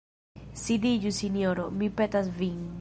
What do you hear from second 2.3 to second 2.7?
vin.